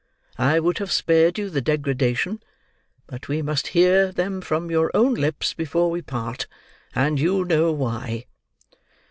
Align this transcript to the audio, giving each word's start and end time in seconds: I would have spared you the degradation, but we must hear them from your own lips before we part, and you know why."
I 0.39 0.59
would 0.59 0.79
have 0.79 0.91
spared 0.91 1.37
you 1.37 1.51
the 1.51 1.61
degradation, 1.61 2.41
but 3.05 3.27
we 3.27 3.43
must 3.43 3.67
hear 3.77 4.11
them 4.11 4.41
from 4.41 4.71
your 4.71 4.89
own 4.95 5.13
lips 5.13 5.53
before 5.53 5.91
we 5.91 6.01
part, 6.01 6.47
and 6.95 7.19
you 7.19 7.45
know 7.45 7.71
why." 7.71 8.25